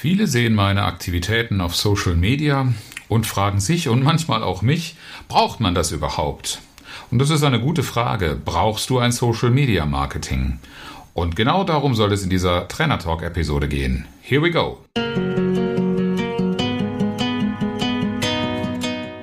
Viele 0.00 0.28
sehen 0.28 0.54
meine 0.54 0.84
Aktivitäten 0.84 1.60
auf 1.60 1.74
Social 1.74 2.14
Media 2.14 2.72
und 3.08 3.26
fragen 3.26 3.58
sich 3.58 3.88
und 3.88 4.00
manchmal 4.00 4.44
auch 4.44 4.62
mich, 4.62 4.94
braucht 5.26 5.58
man 5.58 5.74
das 5.74 5.90
überhaupt? 5.90 6.60
Und 7.10 7.18
das 7.18 7.30
ist 7.30 7.42
eine 7.42 7.58
gute 7.58 7.82
Frage. 7.82 8.40
Brauchst 8.44 8.90
du 8.90 9.00
ein 9.00 9.10
Social 9.10 9.50
Media 9.50 9.86
Marketing? 9.86 10.60
Und 11.14 11.34
genau 11.34 11.64
darum 11.64 11.96
soll 11.96 12.12
es 12.12 12.22
in 12.22 12.30
dieser 12.30 12.68
Trainer 12.68 13.00
Talk 13.00 13.24
Episode 13.24 13.66
gehen. 13.66 14.06
Here 14.22 14.40
we 14.40 14.52
go. 14.52 14.78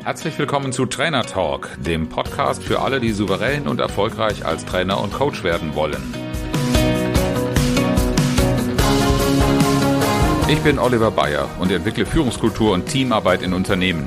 Herzlich 0.04 0.38
willkommen 0.38 0.74
zu 0.74 0.88
Trainer 0.88 1.24
Talk, 1.24 1.70
dem 1.80 2.10
Podcast 2.10 2.62
für 2.62 2.82
alle, 2.82 3.00
die 3.00 3.14
souverän 3.14 3.70
und 3.70 3.80
erfolgreich 3.80 4.46
als 4.46 4.66
Trainer 4.66 5.00
und 5.00 5.14
Coach 5.14 5.42
werden 5.46 5.74
wollen. 5.74 6.25
Ich 10.48 10.60
bin 10.60 10.78
Oliver 10.78 11.10
Bayer 11.10 11.50
und 11.60 11.72
entwickle 11.72 12.06
Führungskultur 12.06 12.72
und 12.74 12.86
Teamarbeit 12.86 13.42
in 13.42 13.52
Unternehmen. 13.52 14.06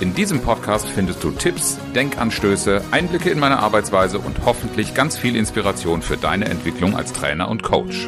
In 0.00 0.14
diesem 0.14 0.42
Podcast 0.42 0.86
findest 0.86 1.24
du 1.24 1.30
Tipps, 1.30 1.78
Denkanstöße, 1.94 2.82
Einblicke 2.90 3.30
in 3.30 3.38
meine 3.38 3.60
Arbeitsweise 3.60 4.18
und 4.18 4.44
hoffentlich 4.44 4.92
ganz 4.92 5.16
viel 5.16 5.34
Inspiration 5.34 6.02
für 6.02 6.18
deine 6.18 6.44
Entwicklung 6.44 6.94
als 6.94 7.14
Trainer 7.14 7.48
und 7.48 7.62
Coach. 7.62 8.06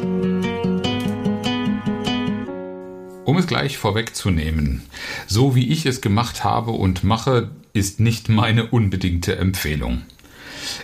Um 3.25 3.37
es 3.37 3.47
gleich 3.47 3.79
vorwegzunehmen, 3.79 4.83
so 5.25 5.55
wie 5.55 5.71
ich 5.71 5.87
es 5.87 6.01
gemacht 6.01 6.43
habe 6.43 6.71
und 6.71 7.03
mache, 7.03 7.49
ist 7.73 7.99
nicht 7.99 8.29
meine 8.29 8.67
unbedingte 8.67 9.37
Empfehlung. 9.37 10.03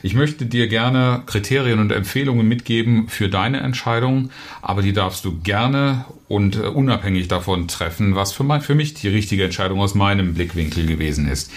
Ich 0.03 0.13
möchte 0.13 0.45
dir 0.45 0.67
gerne 0.67 1.23
Kriterien 1.25 1.79
und 1.79 1.91
Empfehlungen 1.91 2.47
mitgeben 2.47 3.07
für 3.09 3.29
deine 3.29 3.59
Entscheidung, 3.59 4.29
aber 4.61 4.81
die 4.81 4.93
darfst 4.93 5.25
du 5.25 5.39
gerne 5.39 6.05
und 6.27 6.55
äh, 6.55 6.59
unabhängig 6.59 7.27
davon 7.27 7.67
treffen, 7.67 8.15
was 8.15 8.33
für, 8.33 8.43
mein, 8.43 8.61
für 8.61 8.75
mich 8.75 8.93
die 8.93 9.07
richtige 9.07 9.43
Entscheidung 9.43 9.79
aus 9.79 9.95
meinem 9.95 10.33
Blickwinkel 10.33 10.85
gewesen 10.85 11.27
ist. 11.27 11.51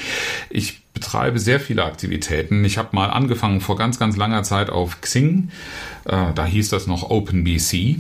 Ich 0.49 0.81
betreibe 0.93 1.39
sehr 1.39 1.61
viele 1.61 1.85
Aktivitäten. 1.85 2.65
Ich 2.65 2.79
habe 2.79 2.89
mal 2.93 3.11
angefangen 3.11 3.61
vor 3.61 3.77
ganz, 3.77 3.99
ganz 3.99 4.17
langer 4.17 4.43
Zeit 4.43 4.71
auf 4.71 5.01
Xing. 5.01 5.51
Äh, 6.05 6.33
da 6.35 6.45
hieß 6.45 6.69
das 6.69 6.87
noch 6.87 7.09
OpenBC. 7.11 7.97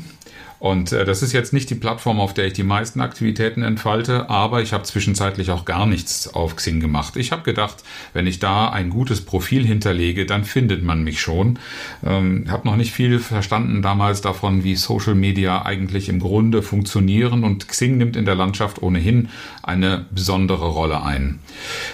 Und 0.61 0.93
äh, 0.93 1.07
das 1.07 1.23
ist 1.23 1.33
jetzt 1.33 1.55
nicht 1.55 1.71
die 1.71 1.75
Plattform, 1.75 2.21
auf 2.21 2.35
der 2.35 2.47
ich 2.47 2.53
die 2.53 2.63
meisten 2.63 3.01
Aktivitäten 3.01 3.63
entfalte, 3.63 4.29
aber 4.29 4.61
ich 4.61 4.75
habe 4.75 4.85
zwischenzeitlich 4.85 5.51
auch 5.51 5.65
gar 5.65 5.87
nichts 5.87 6.33
auf 6.33 6.55
Xing 6.55 6.81
gemacht. 6.81 7.17
Ich 7.17 7.33
habe 7.33 7.43
gedacht, 7.43 7.83
wenn 8.13 8.27
ich 8.27 8.41
da 8.41 8.69
ein 8.69 8.91
gutes 8.91 9.23
Profil 9.23 9.67
hinterlege, 9.67 10.27
dann 10.27 10.45
findet 10.45 10.85
man 10.85 11.03
mich 11.03 11.23
schon. 11.23 11.59
Ähm, 12.05 12.45
habe 12.51 12.69
noch 12.69 12.77
nicht 12.77 12.93
viel 12.93 13.21
verstanden 13.21 13.81
damals 13.81 14.21
davon, 14.21 14.63
wie 14.63 14.77
Social 14.77 15.15
Media 15.15 15.65
eigentlich 15.65 16.11
im 16.11 16.21
Grunde 16.21 16.63
funktionieren 16.63 17.43
und 17.43 17.67
Xing 17.67 17.97
nimmt 17.97 18.15
in 18.15 18.27
der 18.27 18.35
Landschaft 18.35 18.83
ohnehin 18.83 19.31
eine 19.63 20.05
besondere 20.11 20.69
Rolle 20.69 21.03
ein. 21.03 21.39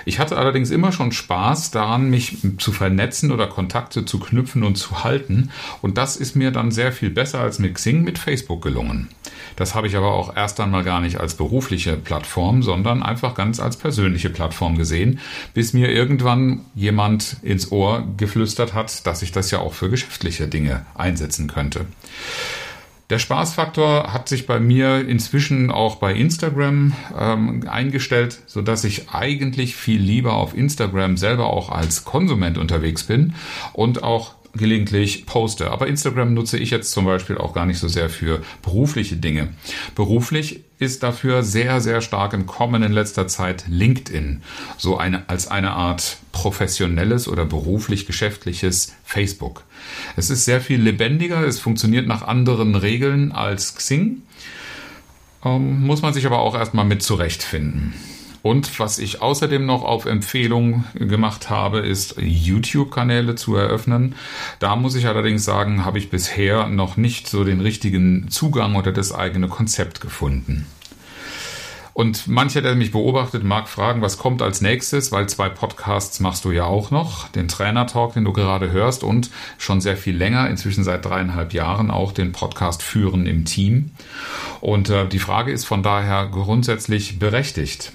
Ich 0.07 0.19
hatte 0.19 0.39
allerdings 0.39 0.73
immer 0.73 0.91
schon 0.91 1.13
Spaß 1.13 1.71
daran, 1.71 2.11
mich 2.11 2.39
zu 2.59 2.73
vernetzen 2.73 3.31
oder 3.31 3.47
Kontakte 3.47 4.05
zu 4.05 4.19
knüpfen 4.19 4.65
und 4.65 4.75
zu 4.75 5.05
halten 5.05 5.51
und 5.83 5.99
das 5.99 6.17
ist 6.17 6.35
mir 6.35 6.51
dann 6.51 6.73
sehr 6.73 6.91
viel 6.91 7.11
besser 7.11 7.41
als 7.41 7.61
mit 7.61 7.77
Xing 7.77 8.03
mit 8.03 8.19
Facebook 8.19 8.56
Facebook 8.57 8.63
gelungen. 8.63 9.09
Das 9.57 9.75
habe 9.75 9.87
ich 9.87 9.97
aber 9.97 10.13
auch 10.13 10.37
erst 10.37 10.61
einmal 10.61 10.85
gar 10.85 11.01
nicht 11.01 11.19
als 11.19 11.35
berufliche 11.35 11.97
Plattform, 11.97 12.63
sondern 12.63 13.03
einfach 13.03 13.35
ganz 13.35 13.59
als 13.59 13.77
persönliche 13.77 14.31
Plattform 14.31 14.77
gesehen, 14.77 15.21
bis 15.55 15.73
mir 15.73 15.91
irgendwann 15.91 16.61
jemand 16.75 17.37
ins 17.43 17.73
Ohr 17.73 18.07
geflüstert 18.17 18.75
hat, 18.75 19.07
dass 19.07 19.23
ich 19.23 19.33
das 19.33 19.51
ja 19.51 19.61
auch 19.61 19.73
für 19.73 19.89
geschäftliche 19.89 20.47
Dinge 20.49 20.85
einsetzen 20.95 21.49
könnte. 21.49 21.87
Der 23.09 23.21
Spaßfaktor 23.21 24.13
hat 24.13 24.29
sich 24.29 24.47
bei 24.47 24.59
mir 24.59 25.09
inzwischen 25.09 25.71
auch 25.71 25.97
bei 25.97 26.13
Instagram 26.13 26.93
ähm, 27.17 27.65
eingestellt, 27.69 28.41
so 28.47 28.63
dass 28.63 28.83
ich 28.83 29.11
eigentlich 29.11 29.77
viel 29.77 30.01
lieber 30.01 30.33
auf 30.33 30.57
Instagram 30.57 31.17
selber 31.17 31.47
auch 31.47 31.71
als 31.71 32.05
Konsument 32.05 32.59
unterwegs 32.59 33.05
bin 33.05 33.35
und 33.75 34.03
auch 34.03 34.35
gelegentlich 34.57 35.27
poste. 35.27 35.71
Aber 35.71 35.87
Instagram 35.87 36.35
nutze 36.35 36.59
ich 36.59 36.71
jetzt 36.71 36.93
zum 36.93 37.05
Beispiel 37.05 37.39
auch 37.39 37.53
gar 37.53 37.67
nicht 37.67 37.79
so 37.79 37.89
sehr 37.89 38.09
für 38.09 38.43
berufliche 38.63 39.17
Dinge. 39.17 39.49
Beruflich 39.95 40.61
ist 40.79 41.03
dafür 41.03 41.43
sehr, 41.43 41.81
sehr 41.81 42.01
stark 42.01 42.33
im 42.33 42.47
Kommen 42.47 42.83
in 42.83 42.93
letzter 42.93 43.29
Zeit 43.29 43.65
LinkedIn. 43.69 44.43
So 44.77 44.99
eine, 44.99 45.29
als 45.29 45.49
eine 45.49 45.73
Art 45.73 46.19
professionelles 46.33 47.29
oder 47.29 47.45
beruflich 47.45 48.07
geschäftliches 48.07 48.95
Facebook. 49.05 49.65
Es 50.17 50.31
ist 50.31 50.45
sehr 50.45 50.61
viel 50.61 50.81
lebendiger, 50.81 51.47
es 51.47 51.61
funktioniert 51.61 52.07
nach 52.07 52.23
anderen 52.23 52.75
Regeln 52.75 53.33
als 53.33 53.75
Xing. 53.75 54.23
Ähm, 55.45 55.83
muss 55.83 56.03
man 56.03 56.13
sich 56.13 56.27
aber 56.27 56.41
auch 56.41 56.55
erstmal 56.55 56.85
mit 56.85 57.03
zurechtfinden. 57.03 57.95
Und 58.43 58.79
was 58.79 58.99
ich 58.99 59.23
außerdem 59.23 59.65
noch 59.67 59.83
auf 59.83 60.07
Empfehlung 60.07 60.85
gemacht 60.95 61.51
habe, 61.51 61.81
ist 61.81 62.17
YouTube-Kanäle 62.19 63.35
zu 63.35 63.57
eröffnen. 63.57 64.15
Da 64.59 64.77
muss 64.77 64.95
ich 64.95 65.07
allerdings 65.07 65.45
sagen, 65.45 65.85
habe 65.85 65.99
ich 65.99 66.11
bisher 66.11 66.69
noch 66.69 66.97
nicht 66.97 67.29
so 67.29 67.45
den 67.45 67.61
richtigen 67.61 68.29
Zugang 68.31 68.77
oder 68.77 68.93
das 68.93 69.13
eigene 69.13 69.49
Konzept 69.49 70.01
gefunden. 70.01 70.67
Und 71.97 72.29
mancher, 72.29 72.61
der 72.61 72.75
mich 72.75 72.93
beobachtet, 72.93 73.43
mag 73.43 73.71
fragen, 73.71 74.03
was 74.03 74.19
kommt 74.19 74.43
als 74.43 74.61
nächstes, 74.61 75.13
weil 75.13 75.31
zwei 75.31 75.49
Podcasts 75.49 76.21
machst 76.21 76.45
du 76.45 76.51
ja 76.51 76.65
auch 76.65 76.91
noch. 76.91 77.29
Den 77.29 77.49
Trainer 77.49 77.87
Talk, 77.87 78.13
den 78.13 78.25
du 78.27 78.35
gerade 78.35 78.71
hörst 78.71 79.03
und 79.03 79.31
schon 79.57 79.81
sehr 79.81 79.97
viel 79.97 80.15
länger, 80.15 80.51
inzwischen 80.51 80.85
seit 80.85 81.07
dreieinhalb 81.07 81.55
Jahren 81.55 81.91
auch 81.91 82.13
den 82.13 82.33
Podcast 82.33 82.83
führen 82.83 83.27
im 83.27 83.47
Team. 83.47 83.93
Und 84.61 84.91
äh, 84.91 85.09
die 85.09 85.19
Frage 85.19 85.53
ist 85.53 85.65
von 85.65 85.83
daher 85.83 86.29
grundsätzlich 86.31 87.19
berechtigt. 87.19 87.93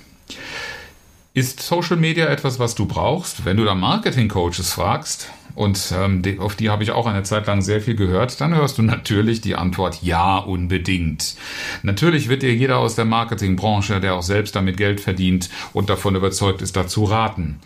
Ist 1.33 1.61
Social 1.61 1.95
Media 1.95 2.27
etwas, 2.27 2.59
was 2.59 2.75
du 2.75 2.85
brauchst? 2.85 3.45
Wenn 3.45 3.55
du 3.55 3.63
da 3.63 3.73
Marketing-Coaches 3.73 4.73
fragst, 4.73 5.29
und 5.55 5.93
ähm, 5.97 6.21
auf 6.39 6.55
die 6.55 6.69
habe 6.69 6.83
ich 6.83 6.91
auch 6.91 7.05
eine 7.05 7.23
Zeit 7.23 7.47
lang 7.47 7.61
sehr 7.61 7.81
viel 7.81 7.95
gehört, 7.95 8.39
dann 8.41 8.55
hörst 8.55 8.77
du 8.77 8.81
natürlich 8.83 9.39
die 9.39 9.55
Antwort 9.55 9.99
ja, 10.01 10.37
unbedingt. 10.37 11.35
Natürlich 11.83 12.27
wird 12.27 12.41
dir 12.41 12.53
jeder 12.53 12.77
aus 12.79 12.95
der 12.95 13.05
Marketingbranche, 13.05 14.01
der 14.01 14.15
auch 14.15 14.23
selbst 14.23 14.55
damit 14.55 14.75
Geld 14.75 14.99
verdient 14.99 15.49
und 15.71 15.89
davon 15.89 16.15
überzeugt 16.15 16.61
ist, 16.61 16.75
dazu 16.75 17.05
raten. 17.05 17.59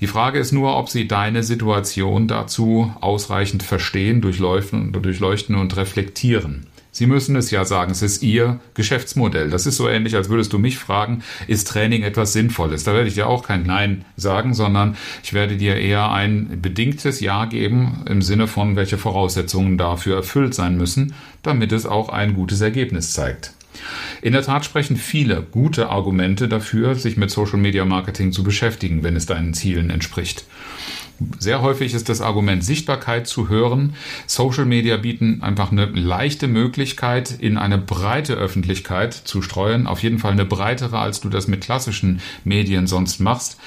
Die 0.00 0.06
Frage 0.08 0.40
ist 0.40 0.52
nur, 0.52 0.76
ob 0.76 0.88
sie 0.88 1.06
deine 1.06 1.42
Situation 1.44 2.26
dazu 2.28 2.92
ausreichend 3.00 3.62
verstehen, 3.62 4.22
durchleuchten, 4.22 4.92
durchleuchten 4.92 5.54
und 5.54 5.76
reflektieren. 5.76 6.66
Sie 6.94 7.08
müssen 7.08 7.34
es 7.34 7.50
ja 7.50 7.64
sagen, 7.64 7.90
es 7.90 8.02
ist 8.02 8.22
Ihr 8.22 8.60
Geschäftsmodell. 8.74 9.50
Das 9.50 9.66
ist 9.66 9.78
so 9.78 9.88
ähnlich, 9.88 10.14
als 10.14 10.28
würdest 10.28 10.52
du 10.52 10.60
mich 10.60 10.78
fragen, 10.78 11.24
ist 11.48 11.66
Training 11.66 12.04
etwas 12.04 12.32
Sinnvolles? 12.32 12.84
Da 12.84 12.94
werde 12.94 13.08
ich 13.08 13.14
dir 13.14 13.26
auch 13.26 13.42
kein 13.42 13.64
Nein 13.64 14.04
sagen, 14.16 14.54
sondern 14.54 14.96
ich 15.24 15.32
werde 15.32 15.56
dir 15.56 15.74
eher 15.74 16.12
ein 16.12 16.60
bedingtes 16.62 17.18
Ja 17.18 17.46
geben 17.46 18.04
im 18.08 18.22
Sinne 18.22 18.46
von, 18.46 18.76
welche 18.76 18.96
Voraussetzungen 18.96 19.76
dafür 19.76 20.14
erfüllt 20.14 20.54
sein 20.54 20.76
müssen, 20.76 21.14
damit 21.42 21.72
es 21.72 21.84
auch 21.84 22.10
ein 22.10 22.34
gutes 22.34 22.60
Ergebnis 22.60 23.12
zeigt. 23.12 23.54
In 24.22 24.32
der 24.32 24.42
Tat 24.42 24.64
sprechen 24.64 24.96
viele 24.96 25.42
gute 25.42 25.88
Argumente 25.88 26.46
dafür, 26.46 26.94
sich 26.94 27.16
mit 27.16 27.28
Social 27.28 27.58
Media 27.58 27.84
Marketing 27.84 28.30
zu 28.30 28.44
beschäftigen, 28.44 29.02
wenn 29.02 29.16
es 29.16 29.26
deinen 29.26 29.52
Zielen 29.52 29.90
entspricht. 29.90 30.44
Sehr 31.38 31.62
häufig 31.62 31.94
ist 31.94 32.08
das 32.08 32.20
Argument 32.20 32.64
Sichtbarkeit 32.64 33.28
zu 33.28 33.48
hören. 33.48 33.94
Social 34.26 34.64
Media 34.64 34.96
bieten 34.96 35.42
einfach 35.42 35.70
eine 35.70 35.86
leichte 35.86 36.48
Möglichkeit, 36.48 37.30
in 37.30 37.56
eine 37.56 37.78
breite 37.78 38.34
Öffentlichkeit 38.34 39.14
zu 39.14 39.40
streuen. 39.40 39.86
Auf 39.86 40.02
jeden 40.02 40.18
Fall 40.18 40.32
eine 40.32 40.44
breitere, 40.44 40.98
als 40.98 41.20
du 41.20 41.28
das 41.28 41.46
mit 41.46 41.60
klassischen 41.60 42.20
Medien 42.42 42.88
sonst 42.88 43.20
machst. 43.20 43.58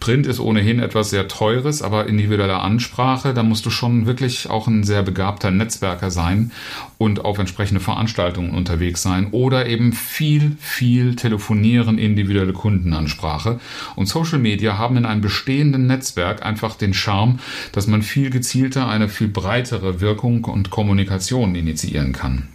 Print 0.00 0.26
ist 0.26 0.40
ohnehin 0.40 0.78
etwas 0.78 1.10
sehr 1.10 1.28
Teures, 1.28 1.82
aber 1.82 2.06
individuelle 2.06 2.60
Ansprache, 2.60 3.34
da 3.34 3.42
musst 3.42 3.66
du 3.66 3.70
schon 3.70 4.06
wirklich 4.06 4.48
auch 4.48 4.66
ein 4.66 4.82
sehr 4.82 5.02
begabter 5.02 5.50
Netzwerker 5.50 6.10
sein 6.10 6.52
und 6.96 7.22
auf 7.22 7.38
entsprechende 7.38 7.80
Veranstaltungen 7.80 8.52
unterwegs 8.52 9.02
sein 9.02 9.28
oder 9.30 9.66
eben 9.66 9.92
viel, 9.92 10.56
viel 10.58 11.16
telefonieren, 11.16 11.98
individuelle 11.98 12.54
Kundenansprache. 12.54 13.60
Und 13.94 14.06
Social 14.06 14.38
Media 14.38 14.78
haben 14.78 14.96
in 14.96 15.04
einem 15.04 15.20
bestehenden 15.20 15.86
Netzwerk 15.86 16.44
einfach 16.44 16.76
den 16.76 16.93
Charme, 16.94 17.38
dass 17.72 17.86
man 17.86 18.02
viel 18.02 18.30
gezielter 18.30 18.88
eine 18.88 19.08
viel 19.08 19.28
breitere 19.28 20.00
Wirkung 20.00 20.44
und 20.44 20.70
Kommunikation 20.70 21.54
initiieren 21.54 22.12
kann. 22.12 22.48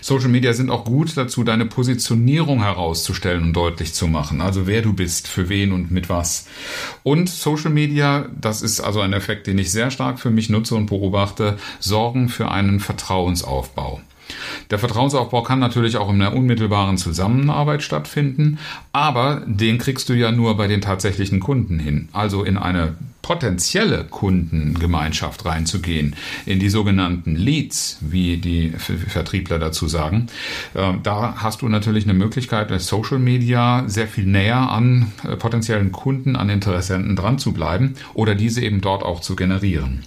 Social 0.00 0.28
Media 0.28 0.52
sind 0.52 0.70
auch 0.70 0.84
gut 0.84 1.16
dazu, 1.16 1.44
deine 1.44 1.66
Positionierung 1.66 2.62
herauszustellen 2.62 3.44
und 3.44 3.52
deutlich 3.52 3.94
zu 3.94 4.08
machen. 4.08 4.40
Also 4.40 4.66
wer 4.66 4.82
du 4.82 4.92
bist, 4.92 5.28
für 5.28 5.48
wen 5.48 5.72
und 5.72 5.90
mit 5.90 6.08
was. 6.08 6.46
Und 7.02 7.28
Social 7.28 7.70
Media, 7.70 8.26
das 8.38 8.62
ist 8.62 8.80
also 8.80 9.00
ein 9.00 9.12
Effekt, 9.12 9.46
den 9.46 9.58
ich 9.58 9.70
sehr 9.70 9.90
stark 9.90 10.18
für 10.18 10.30
mich 10.30 10.48
nutze 10.48 10.74
und 10.74 10.86
beobachte, 10.86 11.58
sorgen 11.78 12.28
für 12.28 12.50
einen 12.50 12.80
Vertrauensaufbau. 12.80 14.00
Der 14.70 14.78
Vertrauensaufbau 14.78 15.42
kann 15.42 15.58
natürlich 15.58 15.96
auch 15.96 16.08
in 16.08 16.20
einer 16.20 16.34
unmittelbaren 16.34 16.98
Zusammenarbeit 16.98 17.82
stattfinden, 17.82 18.58
aber 18.92 19.42
den 19.46 19.78
kriegst 19.78 20.08
du 20.08 20.14
ja 20.14 20.32
nur 20.32 20.56
bei 20.56 20.66
den 20.66 20.80
tatsächlichen 20.80 21.40
Kunden 21.40 21.78
hin. 21.78 22.08
Also 22.12 22.44
in 22.44 22.56
eine 22.56 22.94
potenzielle 23.22 24.04
Kundengemeinschaft 24.04 25.44
reinzugehen, 25.44 26.16
in 26.44 26.58
die 26.58 26.68
sogenannten 26.68 27.36
Leads, 27.36 27.98
wie 28.00 28.36
die 28.36 28.70
Vertriebler 28.70 29.58
dazu 29.58 29.86
sagen. 29.86 30.26
Ähm, 30.74 31.00
da 31.02 31.36
hast 31.36 31.62
du 31.62 31.68
natürlich 31.68 32.04
eine 32.04 32.14
Möglichkeit, 32.14 32.70
mit 32.70 32.82
Social 32.82 33.20
Media 33.20 33.84
sehr 33.86 34.08
viel 34.08 34.26
näher 34.26 34.70
an 34.70 35.12
äh, 35.22 35.36
potenziellen 35.36 35.92
Kunden, 35.92 36.34
an 36.34 36.50
Interessenten 36.50 37.14
dran 37.14 37.38
zu 37.38 37.52
bleiben 37.52 37.94
oder 38.12 38.34
diese 38.34 38.60
eben 38.60 38.80
dort 38.80 39.04
auch 39.04 39.20
zu 39.20 39.36
generieren. 39.36 40.02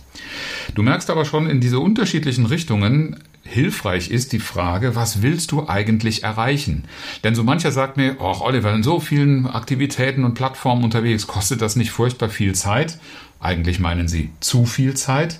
Du 0.75 0.83
merkst 0.83 1.09
aber 1.09 1.25
schon 1.25 1.49
in 1.49 1.61
diese 1.61 1.79
unterschiedlichen 1.79 2.45
Richtungen, 2.45 3.17
hilfreich 3.45 4.09
ist 4.09 4.33
die 4.33 4.39
Frage, 4.39 4.95
was 4.95 5.21
willst 5.21 5.51
du 5.51 5.69
eigentlich 5.69 6.23
erreichen? 6.23 6.85
Denn 7.23 7.35
so 7.35 7.43
mancher 7.43 7.71
sagt 7.71 7.95
mir, 7.95 8.17
ach 8.19 8.41
Oliver, 8.41 8.73
in 8.73 8.83
so 8.83 8.99
vielen 8.99 9.45
Aktivitäten 9.45 10.25
und 10.25 10.33
Plattformen 10.33 10.83
unterwegs, 10.83 11.27
kostet 11.27 11.61
das 11.61 11.75
nicht 11.75 11.91
furchtbar 11.91 12.29
viel 12.29 12.55
Zeit? 12.55 12.99
Eigentlich 13.39 13.79
meinen 13.79 14.07
sie 14.07 14.31
zu 14.39 14.65
viel 14.65 14.95
Zeit. 14.95 15.39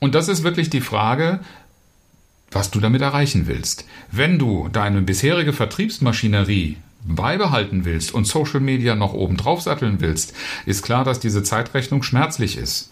Und 0.00 0.14
das 0.14 0.28
ist 0.28 0.42
wirklich 0.42 0.70
die 0.70 0.80
Frage, 0.80 1.40
was 2.50 2.72
du 2.72 2.80
damit 2.80 3.00
erreichen 3.00 3.46
willst. 3.46 3.86
Wenn 4.10 4.38
du 4.38 4.68
deine 4.68 5.00
bisherige 5.02 5.52
Vertriebsmaschinerie 5.52 6.78
beibehalten 7.04 7.84
willst 7.84 8.12
und 8.12 8.26
Social 8.26 8.60
Media 8.60 8.94
noch 8.94 9.14
oben 9.14 9.36
drauf 9.36 9.62
satteln 9.62 10.00
willst, 10.00 10.34
ist 10.66 10.82
klar, 10.82 11.04
dass 11.04 11.20
diese 11.20 11.42
Zeitrechnung 11.42 12.02
schmerzlich 12.02 12.58
ist. 12.58 12.90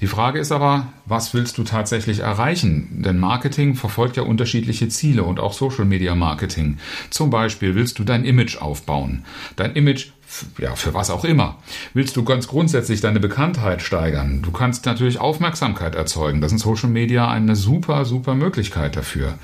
Die 0.00 0.06
Frage 0.06 0.38
ist 0.38 0.50
aber, 0.50 0.88
was 1.04 1.34
willst 1.34 1.58
du 1.58 1.64
tatsächlich 1.64 2.20
erreichen? 2.20 3.02
Denn 3.04 3.18
Marketing 3.18 3.74
verfolgt 3.74 4.16
ja 4.16 4.22
unterschiedliche 4.22 4.88
Ziele 4.88 5.24
und 5.24 5.38
auch 5.40 5.52
Social 5.52 5.84
Media 5.84 6.14
Marketing. 6.14 6.78
Zum 7.10 7.28
Beispiel 7.28 7.74
willst 7.74 7.98
du 7.98 8.04
dein 8.04 8.24
Image 8.24 8.56
aufbauen. 8.56 9.24
Dein 9.56 9.74
Image 9.74 10.12
ja, 10.58 10.74
für 10.74 10.94
was 10.94 11.10
auch 11.10 11.24
immer. 11.24 11.56
Willst 11.94 12.16
du 12.16 12.24
ganz 12.24 12.48
grundsätzlich 12.48 13.00
deine 13.00 13.20
Bekanntheit 13.20 13.82
steigern? 13.82 14.42
Du 14.42 14.50
kannst 14.50 14.86
natürlich 14.86 15.18
Aufmerksamkeit 15.18 15.94
erzeugen. 15.94 16.40
Das 16.40 16.52
ist 16.52 16.60
Social 16.60 16.88
Media 16.88 17.28
eine 17.28 17.56
super, 17.56 18.04
super 18.04 18.34
Möglichkeit 18.34 18.96
dafür. 18.96 19.34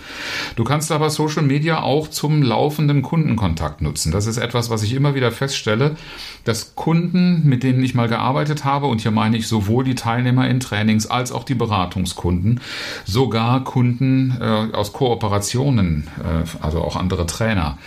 Du 0.54 0.64
kannst 0.64 0.92
aber 0.92 1.10
Social 1.10 1.42
Media 1.42 1.82
auch 1.82 2.08
zum 2.08 2.42
laufenden 2.42 3.02
Kundenkontakt 3.02 3.82
nutzen. 3.82 4.12
Das 4.12 4.26
ist 4.26 4.36
etwas, 4.36 4.70
was 4.70 4.82
ich 4.82 4.94
immer 4.94 5.14
wieder 5.14 5.32
feststelle, 5.32 5.96
dass 6.44 6.74
Kunden, 6.74 7.42
mit 7.44 7.62
denen 7.62 7.82
ich 7.82 7.94
mal 7.94 8.08
gearbeitet 8.08 8.64
habe, 8.64 8.86
und 8.86 9.00
hier 9.00 9.10
meine 9.10 9.36
ich 9.36 9.48
sowohl 9.48 9.84
die 9.84 9.94
Teilnehmer 9.94 10.48
in 10.48 10.60
Trainings 10.60 11.06
als 11.06 11.32
auch 11.32 11.44
die 11.44 11.54
Beratungskunden, 11.54 12.60
sogar 13.04 13.64
Kunden 13.64 14.36
äh, 14.40 14.44
aus 14.72 14.92
Kooperationen, 14.92 16.08
äh, 16.18 16.64
also 16.64 16.82
auch 16.82 16.96
andere 16.96 17.26
Trainer. 17.26 17.78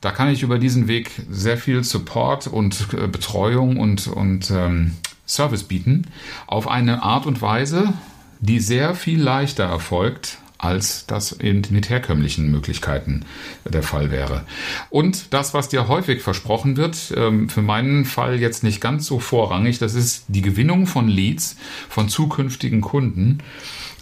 Da 0.00 0.10
kann 0.10 0.28
ich 0.28 0.42
über 0.42 0.58
diesen 0.58 0.86
Weg 0.86 1.10
sehr 1.30 1.56
viel 1.56 1.82
Support 1.82 2.43
und 2.46 2.88
äh, 2.92 3.06
Betreuung 3.06 3.78
und, 3.78 4.06
und 4.06 4.50
ähm, 4.50 4.92
Service 5.26 5.64
bieten 5.64 6.06
auf 6.46 6.68
eine 6.68 7.02
Art 7.02 7.26
und 7.26 7.40
Weise, 7.40 7.92
die 8.40 8.60
sehr 8.60 8.94
viel 8.94 9.20
leichter 9.20 9.64
erfolgt, 9.64 10.38
als 10.58 11.06
das 11.06 11.32
in, 11.32 11.62
mit 11.70 11.90
herkömmlichen 11.90 12.50
Möglichkeiten 12.50 13.24
der 13.64 13.82
Fall 13.82 14.10
wäre. 14.10 14.44
Und 14.88 15.34
das, 15.34 15.52
was 15.52 15.68
dir 15.68 15.88
häufig 15.88 16.22
versprochen 16.22 16.76
wird, 16.76 17.12
ähm, 17.16 17.48
für 17.48 17.62
meinen 17.62 18.04
Fall 18.04 18.40
jetzt 18.40 18.62
nicht 18.62 18.80
ganz 18.80 19.06
so 19.06 19.18
vorrangig, 19.18 19.78
das 19.78 19.94
ist 19.94 20.24
die 20.28 20.42
Gewinnung 20.42 20.86
von 20.86 21.06
Leads 21.08 21.56
von 21.88 22.08
zukünftigen 22.08 22.80
Kunden 22.80 23.38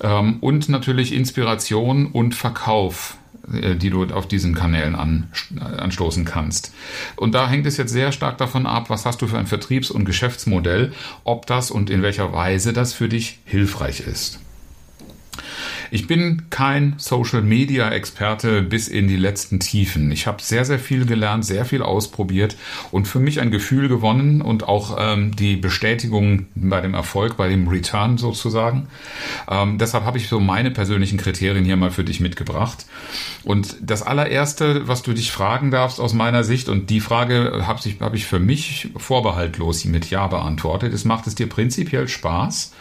ähm, 0.03 0.39
und 0.41 0.69
natürlich 0.69 1.13
Inspiration 1.13 2.07
und 2.07 2.35
Verkauf 2.35 3.17
äh, 3.17 3.22
die 3.47 3.91
du 3.91 4.05
auf 4.05 4.29
diesen 4.29 4.55
Kanälen 4.55 4.95
an, 4.95 5.29
anstoßen 5.59 6.25
kannst. 6.25 6.73
Und 7.17 7.35
da 7.35 7.49
hängt 7.49 7.67
es 7.67 7.77
jetzt 7.77 7.93
sehr 7.93 8.13
stark 8.13 8.39
davon 8.39 8.67
ab, 8.67 8.89
was 8.91 9.05
hast 9.05 9.21
du 9.23 9.27
für 9.27 9.39
ein 9.39 9.47
Vertriebs- 9.47 9.91
und 9.91 10.05
Geschäftsmodell, 10.05 10.93
ob 11.25 11.47
das 11.47 11.71
und 11.71 11.91
in 11.91 12.03
welcher 12.03 12.33
Weise 12.33 12.73
das 12.73 12.93
für 12.93 13.09
dich 13.09 13.41
hilfreich 13.45 14.01
ist. 14.01 14.39
Ich 15.95 16.07
bin 16.07 16.45
kein 16.49 16.95
Social 16.97 17.43
Media 17.43 17.91
Experte 17.91 18.63
bis 18.63 18.89
in 18.89 19.09
die 19.09 19.17
letzten 19.19 19.61
Tiefen. 19.61 20.11
Ich 20.11 20.27
habe 20.27 20.43
sehr, 20.43 20.65
sehr 20.65 20.79
viel 20.79 21.05
gelernt, 21.05 21.45
sehr 21.45 21.67
viel 21.67 21.83
ausprobiert 21.83 22.57
und 22.91 23.07
für 23.07 23.21
mich 23.21 23.43
ein 23.43 23.51
Gefühl 23.51 23.89
gewonnen 23.89 24.41
und 24.41 24.67
auch 24.67 24.97
ähm, 24.99 25.37
die 25.37 25.57
Bestätigung 25.57 26.47
bei 26.55 26.81
dem 26.81 26.95
Erfolg, 26.95 27.37
bei 27.37 27.51
dem 27.51 27.69
Return 27.69 28.17
sozusagen. 28.17 28.87
Ähm, 29.51 29.77
deshalb 29.77 30.07
habe 30.07 30.17
ich 30.17 30.29
so 30.29 30.41
meine 30.41 30.71
persönlichen 30.71 31.19
Kriterien 31.19 31.67
hier 31.67 31.77
mal 31.77 31.91
für 31.91 32.05
dich 32.05 32.21
mitgebracht. 32.21 32.87
Und 33.45 33.77
das 33.83 34.03
allererste, 34.03 34.89
was 34.89 35.03
du 35.03 35.13
dich 35.13 35.31
fragen 35.31 35.71
darfst 35.71 36.01
aus 36.01 36.15
meiner 36.15 36.43
Sicht, 36.43 36.71
und 36.71 36.89
die 36.89 37.01
Frage 37.01 37.67
habe 37.67 37.81
ich, 37.85 38.01
hab 38.01 38.15
ich 38.15 38.25
für 38.25 38.39
mich 38.39 38.89
vorbehaltlos 38.97 39.85
mit 39.85 40.09
Ja 40.09 40.27
beantwortet, 40.27 40.95
ist, 40.95 41.05
macht 41.05 41.27
es 41.27 41.35
dir 41.35 41.51
prinzipiell 41.51 42.09
Spaß? 42.09 42.73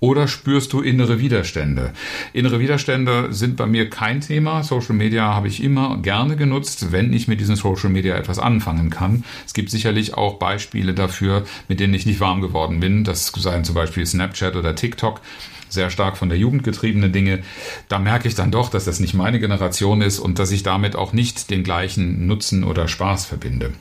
Oder 0.00 0.28
spürst 0.28 0.72
du 0.72 0.80
innere 0.80 1.20
Widerstände? 1.20 1.92
Innere 2.32 2.55
Widerstände 2.60 3.32
sind 3.32 3.56
bei 3.56 3.66
mir 3.66 3.90
kein 3.90 4.20
Thema. 4.20 4.62
Social 4.62 4.94
Media 4.94 5.34
habe 5.34 5.48
ich 5.48 5.62
immer 5.62 5.98
gerne 5.98 6.36
genutzt, 6.36 6.92
wenn 6.92 7.12
ich 7.12 7.28
mit 7.28 7.40
diesen 7.40 7.56
Social 7.56 7.90
Media 7.90 8.16
etwas 8.16 8.38
anfangen 8.38 8.90
kann. 8.90 9.24
Es 9.46 9.54
gibt 9.54 9.70
sicherlich 9.70 10.14
auch 10.14 10.38
Beispiele 10.38 10.94
dafür, 10.94 11.44
mit 11.68 11.80
denen 11.80 11.94
ich 11.94 12.06
nicht 12.06 12.20
warm 12.20 12.40
geworden 12.40 12.80
bin. 12.80 13.04
Das 13.04 13.26
seien 13.28 13.64
zum 13.64 13.74
Beispiel 13.74 14.06
Snapchat 14.06 14.56
oder 14.56 14.74
TikTok 14.74 15.20
sehr 15.68 15.90
stark 15.90 16.16
von 16.16 16.28
der 16.28 16.38
Jugend 16.38 16.64
getriebene 16.64 17.10
Dinge, 17.10 17.42
da 17.88 17.98
merke 17.98 18.28
ich 18.28 18.34
dann 18.34 18.50
doch, 18.50 18.70
dass 18.70 18.84
das 18.84 19.00
nicht 19.00 19.14
meine 19.14 19.40
Generation 19.40 20.00
ist 20.00 20.18
und 20.18 20.38
dass 20.38 20.52
ich 20.52 20.62
damit 20.62 20.96
auch 20.96 21.12
nicht 21.12 21.50
den 21.50 21.64
gleichen 21.64 22.26
Nutzen 22.26 22.64
oder 22.64 22.88
Spaß 22.88 23.26
verbinde. 23.26 23.72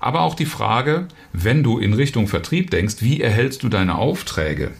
Aber 0.00 0.22
auch 0.22 0.34
die 0.34 0.46
Frage, 0.46 1.08
wenn 1.32 1.62
du 1.62 1.78
in 1.78 1.92
Richtung 1.92 2.28
Vertrieb 2.28 2.70
denkst, 2.70 2.96
wie 3.00 3.20
erhältst 3.20 3.62
du 3.62 3.68
deine 3.68 3.96
Aufträge? 3.96 4.72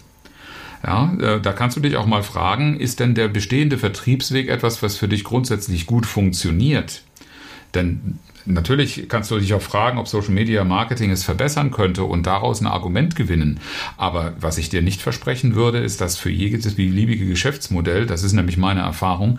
Ja, 0.85 1.13
äh, 1.21 1.41
da 1.41 1.53
kannst 1.53 1.77
du 1.77 1.81
dich 1.81 1.97
auch 1.97 2.07
mal 2.07 2.23
fragen, 2.23 2.79
ist 2.79 3.01
denn 3.01 3.15
der 3.15 3.29
bestehende 3.29 3.79
Vertriebsweg 3.79 4.49
etwas, 4.49 4.83
was 4.83 4.97
für 4.97 5.09
dich 5.09 5.25
grundsätzlich 5.25 5.87
gut 5.87 6.07
funktioniert? 6.07 7.03
Denn 7.75 8.19
natürlich 8.47 9.09
kannst 9.09 9.31
du 9.31 9.39
dich 9.39 9.53
auch 9.55 9.63
fragen, 9.63 9.99
ob 9.99 10.09
Social 10.09 10.33
Media 10.33 10.65
Marketing 10.65 11.11
es 11.11 11.25
verbessern 11.25 11.71
könnte 11.71 12.05
und 12.05 12.27
daraus 12.27 12.61
ein 12.61 12.67
Argument 12.67 13.15
gewinnen. 13.15 13.61
Aber 13.97 14.35
was 14.41 14.59
ich 14.59 14.71
dir 14.71 14.83
nicht 14.83 15.03
versprechen 15.03 15.55
würde, 15.55 15.79
ist, 15.79 16.01
dass 16.01 16.17
für 16.17 16.31
jedes 16.31 16.75
beliebige 16.75 17.27
Geschäftsmodell, 17.27 18.07
das 18.07 18.23
ist 18.23 18.33
nämlich 18.33 18.57
meine 18.57 18.81
Erfahrung, 18.81 19.39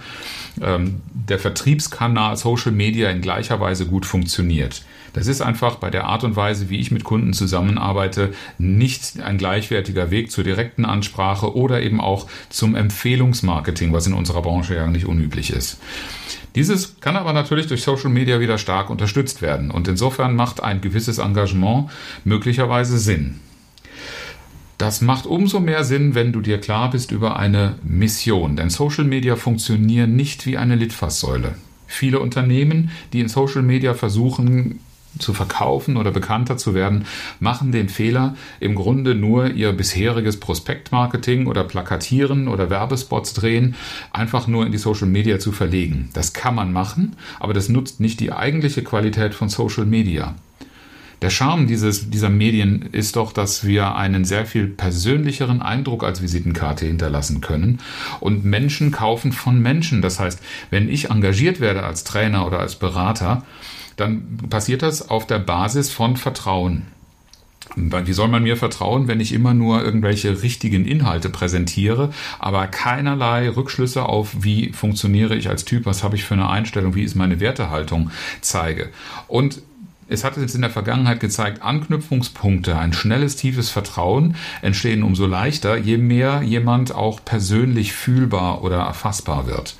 ähm, 0.62 1.02
der 1.12 1.40
Vertriebskanal 1.40 2.38
Social 2.38 2.72
Media 2.72 3.10
in 3.10 3.22
gleicher 3.22 3.60
Weise 3.60 3.86
gut 3.86 4.06
funktioniert. 4.06 4.84
Das 5.14 5.28
ist 5.28 5.42
einfach 5.42 5.76
bei 5.76 5.90
der 5.90 6.06
Art 6.06 6.24
und 6.24 6.36
Weise, 6.36 6.70
wie 6.70 6.80
ich 6.80 6.92
mit 6.92 7.04
Kunden 7.04 7.34
zusammenarbeite, 7.34 8.34
nicht 8.58 9.20
ein 9.20 9.38
gleichwertiger 9.38 10.12
Weg 10.12 10.32
zur 10.32 10.44
direkten 10.44 10.86
Ansprache 10.86 11.56
oder 11.56 11.82
eben 11.82 12.00
auch 12.00 12.28
zum 12.50 12.76
Empfehlungsmarketing, 12.76 13.94
was 13.94 14.08
in 14.08 14.14
unserer 14.14 14.42
Branche 14.42 14.76
ja 14.76 14.88
nicht 14.88 15.06
unüblich 15.06 15.52
ist. 15.52 15.80
Dieses 16.56 17.00
kann 17.00 17.16
aber 17.16 17.34
natürlich 17.34 17.68
durch 17.68 17.84
Social 17.84 18.10
Media 18.10 18.40
wieder 18.40 18.58
stark 18.58 18.90
unterstützt 18.90 19.42
werden 19.42 19.72
und 19.72 19.88
insofern 19.88 20.36
macht 20.36 20.64
ein 20.64 20.82
gewisses 20.82 21.20
Engagement 21.20 21.90
möglicherweise 22.24 22.98
Sinn. 22.98 23.40
Das 24.80 25.02
macht 25.02 25.26
umso 25.26 25.60
mehr 25.60 25.84
Sinn, 25.84 26.16
wenn 26.16 26.32
du 26.32 26.40
dir 26.40 26.58
klar 26.58 26.90
bist 26.90 27.12
über 27.12 27.38
eine 27.38 27.76
Mission, 27.84 28.56
denn 28.56 28.70
Social 28.70 29.04
Media 29.04 29.36
funktionieren 29.36 30.16
nicht 30.16 30.46
wie 30.46 30.58
eine 30.58 30.76
Litfaßsäule. 30.76 31.56
Viele 31.86 32.20
Unternehmen, 32.20 32.90
die 33.12 33.20
in 33.20 33.28
Social 33.28 33.62
Media 33.62 33.94
versuchen, 33.94 34.80
zu 35.18 35.34
verkaufen 35.34 35.98
oder 35.98 36.12
bekannter 36.12 36.58
zu 36.58 36.74
werden, 36.74 37.06
machen 37.40 37.72
den 37.72 37.90
Fehler, 37.90 38.36
im 38.60 38.76
Grunde 38.76 39.16
nur 39.16 39.52
ihr 39.52 39.72
bisheriges 39.74 40.40
Prospektmarketing 40.40 41.48
oder 41.48 41.64
Plakatieren 41.64 42.48
oder 42.48 42.70
Werbespots 42.70 43.34
drehen, 43.34 43.76
einfach 44.14 44.48
nur 44.48 44.66
in 44.66 44.72
die 44.72 44.78
Social 44.78 45.08
Media 45.08 45.40
zu 45.40 45.52
verlegen. 45.52 46.10
Das 46.14 46.34
kann 46.34 46.56
man 46.56 46.72
machen, 46.72 47.16
aber 47.40 47.54
das 47.54 47.70
nutzt 47.70 48.00
nicht 48.00 48.20
die 48.20 48.32
eigentliche 48.32 48.84
Qualität 48.84 49.34
von 49.34 49.50
Social 49.50 49.86
Media. 49.86 50.36
Der 51.22 51.30
Charme 51.30 51.68
dieses, 51.68 52.10
dieser 52.10 52.30
Medien 52.30 52.90
ist 52.94 53.18
doch, 53.18 53.34
dass 53.34 53.66
wir 53.66 53.96
einen 53.96 54.24
sehr 54.24 54.46
viel 54.46 54.68
persönlicheren 54.68 55.62
Eindruck 55.62 56.06
als 56.06 56.22
Visitenkarte 56.22 56.86
hinterlassen 56.86 57.42
können. 57.42 57.80
Und 58.22 58.46
Menschen 58.46 58.92
kaufen 58.92 59.34
von 59.34 59.62
Menschen. 59.62 60.02
Das 60.02 60.20
heißt, 60.20 60.40
wenn 60.70 60.88
ich 60.88 61.10
engagiert 61.10 61.60
werde 61.60 61.84
als 61.84 62.06
Trainer 62.06 62.48
oder 62.48 62.60
als 62.60 62.76
Berater, 62.76 63.44
dann 64.00 64.38
passiert 64.50 64.82
das 64.82 65.10
auf 65.10 65.28
der 65.28 65.40
Basis 65.40 65.92
von 65.92 66.18
Vertrauen. 66.18 66.88
Wie 67.76 68.14
soll 68.14 68.30
man 68.30 68.44
mir 68.44 68.58
vertrauen, 68.58 69.08
wenn 69.08 69.20
ich 69.20 69.32
immer 69.32 69.54
nur 69.54 69.84
irgendwelche 69.84 70.42
richtigen 70.42 70.86
Inhalte 70.86 71.30
präsentiere, 71.30 72.12
aber 72.40 72.66
keinerlei 72.68 73.50
Rückschlüsse 73.50 74.04
auf, 74.04 74.38
wie 74.40 74.72
funktioniere 74.74 75.36
ich 75.36 75.50
als 75.50 75.66
Typ, 75.66 75.86
was 75.86 76.04
habe 76.04 76.16
ich 76.16 76.24
für 76.24 76.34
eine 76.34 76.50
Einstellung, 76.50 76.96
wie 76.96 77.04
ist 77.04 77.16
meine 77.16 77.40
Wertehaltung 77.40 78.10
zeige? 78.42 78.90
Und 79.28 79.62
es 80.10 80.24
hat 80.24 80.38
jetzt 80.38 80.56
in 80.56 80.62
der 80.62 80.70
Vergangenheit 80.70 81.20
gezeigt, 81.20 81.62
Anknüpfungspunkte, 81.62 82.78
ein 82.78 82.94
schnelles, 82.94 83.36
tiefes 83.36 83.70
Vertrauen 83.70 84.36
entstehen 84.62 85.04
umso 85.04 85.28
leichter, 85.28 85.78
je 85.78 85.98
mehr 85.98 86.42
jemand 86.42 86.94
auch 86.94 87.24
persönlich 87.24 87.94
fühlbar 87.94 88.64
oder 88.64 88.78
erfassbar 88.78 89.46
wird. 89.46 89.76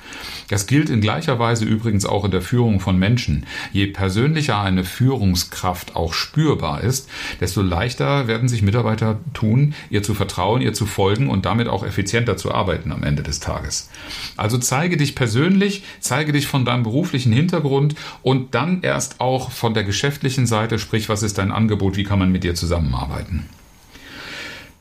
Das 0.48 0.66
gilt 0.66 0.90
in 0.90 1.00
gleicher 1.00 1.38
Weise 1.38 1.64
übrigens 1.64 2.04
auch 2.06 2.24
in 2.24 2.32
der 2.32 2.42
Führung 2.42 2.80
von 2.80 2.98
Menschen. 2.98 3.46
Je 3.72 3.86
persönlicher 3.86 4.60
eine 4.60 4.84
Führungskraft 4.84 5.94
auch 5.94 6.12
spürbar 6.12 6.82
ist, 6.82 7.08
desto 7.40 7.62
leichter 7.62 8.26
werden 8.26 8.48
sich 8.48 8.62
Mitarbeiter 8.62 9.18
tun, 9.32 9.74
ihr 9.90 10.02
zu 10.02 10.14
vertrauen, 10.14 10.60
ihr 10.60 10.72
zu 10.72 10.86
folgen 10.86 11.28
und 11.28 11.46
damit 11.46 11.68
auch 11.68 11.84
effizienter 11.84 12.36
zu 12.36 12.52
arbeiten 12.52 12.90
am 12.90 13.04
Ende 13.04 13.22
des 13.22 13.38
Tages. 13.38 13.90
Also 14.36 14.58
zeige 14.58 14.96
dich 14.96 15.14
persönlich, 15.14 15.84
zeige 16.00 16.32
dich 16.32 16.46
von 16.48 16.64
deinem 16.64 16.82
beruflichen 16.82 17.32
Hintergrund 17.32 17.94
und 18.22 18.54
dann 18.54 18.82
erst 18.82 19.20
auch 19.20 19.52
von 19.52 19.74
der 19.74 19.84
geschäftlichen 20.20 20.46
Seite, 20.46 20.78
sprich, 20.78 21.08
was 21.08 21.22
ist 21.22 21.38
dein 21.38 21.50
Angebot, 21.50 21.96
wie 21.96 22.04
kann 22.04 22.18
man 22.18 22.30
mit 22.30 22.44
dir 22.44 22.54
zusammenarbeiten. 22.54 23.48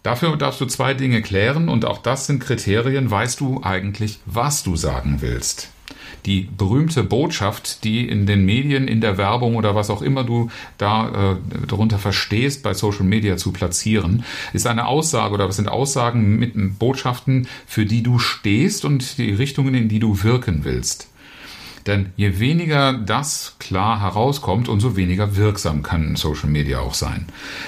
Dafür 0.04 0.36
darfst 0.36 0.60
du 0.60 0.66
zwei 0.66 0.94
Dinge 0.94 1.22
klären 1.22 1.70
und 1.70 1.86
auch 1.86 2.00
das 2.00 2.26
sind 2.28 2.40
Kriterien. 2.44 3.10
Weißt 3.10 3.40
du 3.40 3.62
eigentlich, 3.64 4.20
was 4.26 4.64
du 4.64 4.76
sagen 4.76 5.18
willst? 5.22 5.70
Die 6.26 6.50
berühmte 6.58 7.04
Botschaft, 7.04 7.86
die 7.86 8.08
in 8.08 8.26
den 8.26 8.44
Medien, 8.44 8.90
in 8.90 9.00
der 9.00 9.18
Werbung 9.18 9.56
oder 9.56 9.76
was 9.76 9.90
auch 9.90 10.02
immer 10.02 10.26
du 10.26 10.50
da 10.78 11.32
äh, 11.32 11.66
darunter 11.68 12.00
verstehst, 12.00 12.62
bei 12.62 12.74
Social 12.74 13.06
Media 13.06 13.38
zu 13.38 13.54
platzieren, 13.54 14.26
ist 14.52 14.68
eine 14.68 14.88
Aussage 14.88 15.34
oder 15.34 15.48
was 15.48 15.56
sind 15.56 15.70
Aussagen 15.70 16.38
mit 16.38 16.80
Botschaften, 16.80 17.48
für 17.66 17.86
die 17.86 18.04
du 18.04 18.20
stehst 18.20 18.84
und 18.84 19.18
die 19.18 19.32
Richtungen, 19.32 19.74
in 19.74 19.88
die 19.88 20.00
du 20.00 20.22
wirken 20.24 20.66
willst. 20.66 21.09
Denn 21.88 22.08
je 22.16 22.40
weniger 22.40 22.94
das 22.94 23.56
klar 23.60 24.02
herauskommt, 24.02 24.70
umso 24.70 24.96
weniger 24.96 25.36
wirksam 25.36 25.84
kann 25.84 26.16
Social 26.16 26.50
Media 26.50 26.80
auch 26.80 26.94
sein. 26.94 27.28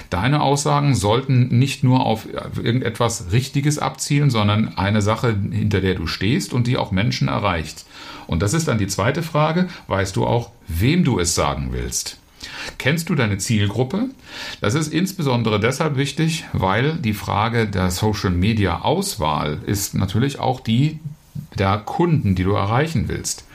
Deine 0.10 0.42
Aussagen 0.42 0.96
sollten 0.96 1.58
nicht 1.58 1.84
nur 1.84 2.06
auf 2.06 2.28
irgendetwas 2.58 3.32
Richtiges 3.32 3.80
abzielen, 3.80 4.30
sondern 4.30 4.78
eine 4.78 5.02
Sache, 5.02 5.36
hinter 5.52 5.82
der 5.82 5.96
du 5.96 6.08
stehst 6.08 6.54
und 6.54 6.68
die 6.68 6.78
auch 6.78 6.92
Menschen 6.92 7.28
erreicht. 7.28 7.86
Und 8.28 8.42
das 8.42 8.54
ist 8.54 8.68
dann 8.68 8.78
die 8.78 8.88
zweite 8.88 9.24
Frage. 9.24 9.68
Weißt 9.88 10.16
du 10.16 10.26
auch, 10.26 10.52
wem 10.68 11.04
du 11.04 11.20
es 11.20 11.36
sagen 11.36 11.70
willst? 11.72 12.18
Kennst 12.78 13.10
du 13.10 13.16
deine 13.16 13.38
Zielgruppe? 13.38 14.10
Das 14.62 14.74
ist 14.74 14.88
insbesondere 14.88 15.60
deshalb 15.60 15.96
wichtig, 15.96 16.46
weil 16.54 16.94
die 16.94 17.14
Frage 17.14 17.68
der 17.68 17.92
Social 17.92 18.32
Media 18.32 18.82
Auswahl 18.82 19.60
ist 19.66 19.94
natürlich 19.94 20.40
auch 20.40 20.60
die 20.60 21.00
der 21.58 21.78
Kunden, 21.78 22.36
die 22.36 22.44
du 22.44 22.54
erreichen 22.54 23.08
willst. 23.08 23.46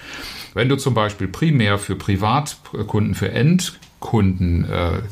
Wenn 0.57 0.71
du 0.71 0.77
zum 0.77 0.95
Beispiel 0.95 1.29
primär 1.29 1.77
für 1.77 1.97
Privatkunden, 1.97 3.15
für 3.15 3.31
Endkunden 3.31 4.65
äh, 4.65 5.03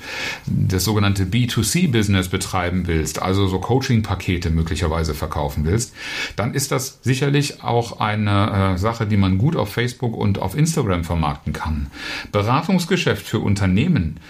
das 0.46 0.84
sogenannte 0.84 1.24
B2C-Business 1.24 2.28
betreiben 2.28 2.86
willst, 2.86 3.20
also 3.20 3.46
so 3.46 3.58
Coaching-Pakete 3.58 4.48
möglicherweise 4.48 5.12
verkaufen 5.12 5.66
willst, 5.66 5.94
dann 6.36 6.54
ist 6.54 6.72
das 6.72 7.00
sicherlich 7.02 7.62
auch 7.62 8.00
eine 8.00 8.74
äh, 8.74 8.78
Sache, 8.78 9.06
die 9.06 9.18
man 9.18 9.36
gut 9.36 9.54
auf 9.54 9.70
Facebook 9.70 10.16
und 10.16 10.38
auf 10.38 10.56
Instagram 10.56 11.04
vermarkten 11.04 11.52
kann. 11.52 11.88
Beratungsgeschäft 12.32 13.26
für 13.26 13.40
Unternehmen 13.40 14.20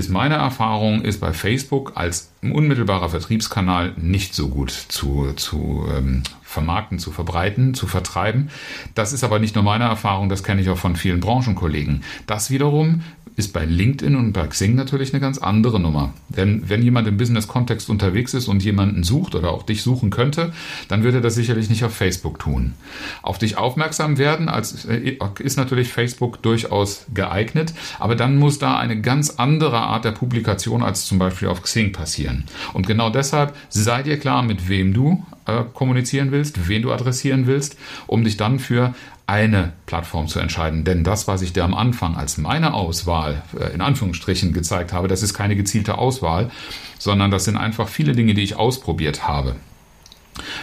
ist 0.00 0.08
meine 0.08 0.36
Erfahrung, 0.36 1.02
ist 1.02 1.20
bei 1.20 1.34
Facebook 1.34 1.92
als 1.94 2.32
unmittelbarer 2.42 3.10
Vertriebskanal 3.10 3.92
nicht 3.98 4.34
so 4.34 4.48
gut 4.48 4.70
zu, 4.70 5.34
zu 5.36 5.86
ähm, 5.94 6.22
vermarkten, 6.42 6.98
zu 6.98 7.12
verbreiten, 7.12 7.74
zu 7.74 7.86
vertreiben. 7.86 8.48
Das 8.94 9.12
ist 9.12 9.22
aber 9.22 9.38
nicht 9.38 9.54
nur 9.54 9.62
meine 9.62 9.84
Erfahrung, 9.84 10.30
das 10.30 10.42
kenne 10.42 10.62
ich 10.62 10.70
auch 10.70 10.78
von 10.78 10.96
vielen 10.96 11.20
Branchenkollegen. 11.20 12.02
Das 12.26 12.50
wiederum 12.50 13.02
ist 13.40 13.52
bei 13.52 13.64
LinkedIn 13.64 14.14
und 14.14 14.32
bei 14.32 14.46
Xing 14.46 14.74
natürlich 14.74 15.12
eine 15.12 15.20
ganz 15.20 15.38
andere 15.38 15.80
Nummer. 15.80 16.12
Denn 16.28 16.68
wenn 16.68 16.82
jemand 16.82 17.08
im 17.08 17.16
Business-Kontext 17.16 17.88
unterwegs 17.88 18.34
ist 18.34 18.48
und 18.48 18.62
jemanden 18.62 19.02
sucht 19.02 19.34
oder 19.34 19.50
auch 19.50 19.64
dich 19.64 19.82
suchen 19.82 20.10
könnte, 20.10 20.52
dann 20.88 21.02
würde 21.02 21.18
er 21.18 21.22
das 21.22 21.34
sicherlich 21.34 21.70
nicht 21.70 21.82
auf 21.82 21.94
Facebook 21.94 22.38
tun. 22.38 22.74
Auf 23.22 23.38
dich 23.38 23.56
aufmerksam 23.56 24.18
werden 24.18 24.48
als, 24.48 24.84
äh, 24.84 25.16
ist 25.38 25.56
natürlich 25.56 25.88
Facebook 25.88 26.42
durchaus 26.42 27.06
geeignet, 27.14 27.72
aber 27.98 28.14
dann 28.14 28.36
muss 28.36 28.58
da 28.58 28.78
eine 28.78 29.00
ganz 29.00 29.30
andere 29.30 29.78
Art 29.78 30.04
der 30.04 30.12
Publikation 30.12 30.82
als 30.82 31.06
zum 31.06 31.18
Beispiel 31.18 31.48
auf 31.48 31.62
Xing 31.62 31.92
passieren. 31.92 32.44
Und 32.74 32.86
genau 32.86 33.08
deshalb 33.08 33.56
sei 33.70 34.02
dir 34.02 34.18
klar, 34.18 34.42
mit 34.42 34.68
wem 34.68 34.92
du 34.92 35.24
äh, 35.46 35.64
kommunizieren 35.72 36.30
willst, 36.30 36.68
wen 36.68 36.82
du 36.82 36.92
adressieren 36.92 37.46
willst, 37.46 37.76
um 38.06 38.22
dich 38.22 38.36
dann 38.36 38.58
für 38.58 38.94
eine 39.30 39.74
Plattform 39.86 40.26
zu 40.26 40.40
entscheiden. 40.40 40.82
Denn 40.82 41.04
das, 41.04 41.28
was 41.28 41.40
ich 41.40 41.52
dir 41.52 41.62
am 41.62 41.72
Anfang 41.72 42.16
als 42.16 42.36
meine 42.36 42.74
Auswahl 42.74 43.42
äh, 43.56 43.72
in 43.72 43.80
Anführungsstrichen 43.80 44.52
gezeigt 44.52 44.92
habe, 44.92 45.06
das 45.06 45.22
ist 45.22 45.34
keine 45.34 45.54
gezielte 45.54 45.98
Auswahl, 45.98 46.50
sondern 46.98 47.30
das 47.30 47.44
sind 47.44 47.56
einfach 47.56 47.88
viele 47.88 48.12
Dinge, 48.12 48.34
die 48.34 48.42
ich 48.42 48.56
ausprobiert 48.56 49.28
habe. 49.28 49.54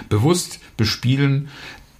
Bewusst 0.09 0.59
bespielen, 0.75 1.47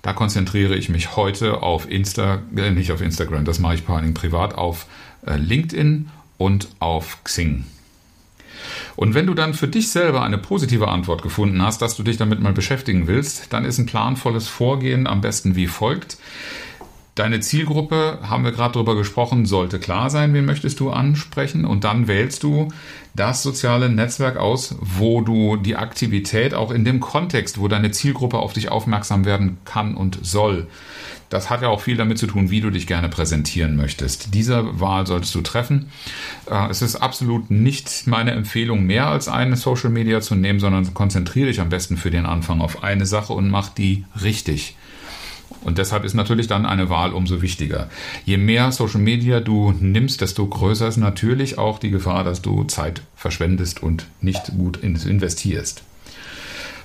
da 0.02 0.12
konzentriere 0.12 0.76
ich 0.76 0.90
mich 0.90 1.16
heute 1.16 1.64
auf 1.64 1.90
Insta, 1.90 2.40
äh, 2.56 2.72
nicht 2.72 2.92
auf 2.92 3.02
Instagram, 3.02 3.46
das 3.46 3.60
mache 3.60 3.76
ich 3.76 3.84
vor 3.84 4.02
Dingen 4.02 4.14
privat, 4.14 4.54
auf 4.54 4.88
äh, 5.26 5.38
LinkedIn 5.38 6.10
und 6.38 6.68
auf 6.80 7.24
Xing. 7.24 7.64
Und 8.96 9.14
wenn 9.14 9.28
du 9.28 9.34
dann 9.34 9.54
für 9.54 9.68
dich 9.68 9.90
selber 9.90 10.24
eine 10.24 10.38
positive 10.38 10.88
Antwort 10.88 11.22
gefunden 11.22 11.62
hast, 11.62 11.82
dass 11.82 11.96
du 11.96 12.04
dich 12.04 12.18
damit 12.18 12.40
mal 12.40 12.54
beschäftigen 12.54 13.08
willst, 13.08 13.54
dann 13.54 13.66
ist 13.66 13.78
ein 13.78 13.86
planvolles 13.86 14.48
Vorgehen 14.48 15.08
am 15.08 15.22
besten 15.22 15.56
wie 15.56 15.68
folgt. 15.68 16.18
Deine 17.18 17.40
Zielgruppe, 17.40 18.20
haben 18.22 18.44
wir 18.44 18.52
gerade 18.52 18.76
darüber 18.76 18.96
gesprochen, 18.96 19.48
sollte 19.48 19.80
klar 19.80 20.12
sein, 20.12 20.36
wen 20.36 20.46
möchtest 20.46 20.80
du 20.80 20.92
ansprechen 20.92 21.66
und 21.66 21.84
dann 21.84 22.08
wählst 22.08 22.44
du 22.44 22.68
das 23.16 23.42
soziale 23.42 23.90
Netzwerk 23.90 24.38
aus, 24.38 24.76
wo 24.82 25.22
du 25.22 25.58
die 25.58 25.78
Aktivität 25.78 26.54
auch 26.54 26.70
in 26.70 26.86
dem 26.86 27.00
Kontext, 27.00 27.60
wo 27.60 27.68
deine 27.68 27.90
Zielgruppe 27.90 28.38
auf 28.38 28.54
dich 28.54 28.70
aufmerksam 28.70 29.26
werden 29.26 29.58
kann 29.66 29.96
und 29.96 30.20
soll. 30.22 30.68
Das 31.30 31.50
hat 31.50 31.64
ja 31.64 31.70
auch 31.70 31.82
viel 31.82 31.98
damit 31.98 32.20
zu 32.20 32.28
tun, 32.28 32.52
wie 32.52 32.62
du 32.62 32.70
dich 32.70 32.86
gerne 32.86 33.10
präsentieren 33.10 33.76
möchtest. 33.76 34.36
Diese 34.36 34.80
Wahl 34.80 35.08
solltest 35.08 35.34
du 35.34 35.42
treffen. 35.42 35.88
Äh, 36.46 36.70
es 36.70 36.84
ist 36.84 36.98
absolut 36.98 37.50
nicht 37.50 38.06
meine 38.06 38.30
Empfehlung, 38.30 38.86
mehr 38.86 39.08
als 39.08 39.28
eine 39.28 39.56
Social 39.56 39.90
Media 39.90 40.22
zu 40.22 40.36
nehmen, 40.36 40.60
sondern 40.60 40.94
konzentriere 40.94 41.48
dich 41.48 41.62
am 41.62 41.70
besten 41.70 41.98
für 41.98 42.12
den 42.12 42.28
Anfang 42.28 42.62
auf 42.62 42.84
eine 42.84 43.08
Sache 43.08 43.34
und 43.34 43.50
mach 43.50 43.70
die 43.70 44.06
richtig. 44.22 44.76
Und 45.68 45.78
deshalb 45.78 46.06
ist 46.06 46.14
natürlich 46.14 46.48
dann 46.48 46.66
eine 46.66 46.90
Wahl 46.90 47.12
umso 47.12 47.42
wichtiger. 47.42 47.90
Je 48.24 48.38
mehr 48.38 48.72
Social 48.72 49.02
Media 49.02 49.42
du 49.42 49.74
nimmst, 49.78 50.22
desto 50.22 50.48
größer 50.48 50.88
ist 50.88 50.96
natürlich 50.96 51.58
auch 51.58 51.78
die 51.78 51.92
Gefahr, 51.92 52.24
dass 52.24 52.42
du 52.42 52.64
Zeit 52.64 53.02
verschwendest 53.18 53.84
und 53.84 54.08
nicht 54.22 54.48
gut 54.58 54.78
investierst. 54.78 55.84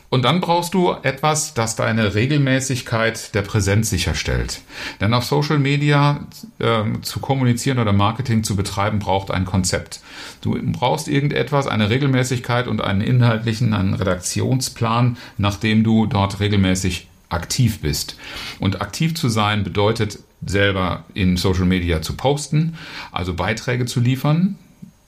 Und 0.08 0.24
dann 0.24 0.40
brauchst 0.40 0.74
du 0.74 0.96
etwas, 1.04 1.54
das 1.54 1.76
deine 1.76 2.14
Regelmäßigkeit 2.14 3.36
der 3.36 3.42
Präsenz 3.42 3.88
sicherstellt. 3.88 4.62
Denn 5.00 5.14
auf 5.14 5.24
Social 5.24 5.60
Media 5.60 6.26
äh, 6.58 6.82
zu 7.02 7.20
kommunizieren 7.20 7.78
oder 7.78 7.92
Marketing 7.92 8.42
zu 8.42 8.56
betreiben, 8.56 8.98
braucht 8.98 9.30
ein 9.30 9.44
Konzept. 9.44 10.00
Du 10.40 10.58
brauchst 10.60 11.06
irgendetwas, 11.06 11.68
eine 11.68 11.88
Regelmäßigkeit 11.88 12.66
und 12.66 12.80
einen 12.80 13.00
inhaltlichen, 13.00 13.74
einen 13.74 13.94
Redaktionsplan, 13.94 15.18
nachdem 15.38 15.84
du 15.84 16.06
dort 16.06 16.40
regelmäßig 16.40 17.06
aktiv 17.32 17.80
bist. 17.80 18.16
Und 18.60 18.80
aktiv 18.80 19.14
zu 19.14 19.28
sein 19.28 19.64
bedeutet 19.64 20.18
selber 20.44 21.04
in 21.14 21.36
Social 21.36 21.64
Media 21.64 22.02
zu 22.02 22.14
posten, 22.14 22.76
also 23.10 23.34
Beiträge 23.34 23.86
zu 23.86 24.00
liefern. 24.00 24.58